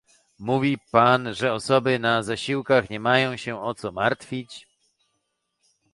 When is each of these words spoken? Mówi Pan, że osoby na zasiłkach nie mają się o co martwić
Mówi 0.39 0.77
Pan, 0.91 1.33
że 1.33 1.53
osoby 1.53 1.99
na 1.99 2.23
zasiłkach 2.23 2.89
nie 2.89 2.99
mają 2.99 3.37
się 3.37 3.61
o 3.61 3.73
co 3.73 3.91
martwić 3.91 4.67